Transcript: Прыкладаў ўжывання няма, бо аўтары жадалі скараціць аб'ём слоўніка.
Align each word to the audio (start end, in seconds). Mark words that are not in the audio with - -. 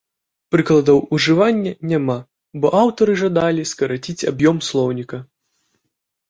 Прыкладаў 0.53 0.97
ўжывання 1.17 1.73
няма, 1.91 2.15
бо 2.63 2.71
аўтары 2.79 3.13
жадалі 3.25 3.67
скараціць 3.73 4.27
аб'ём 4.33 4.57
слоўніка. 4.71 5.17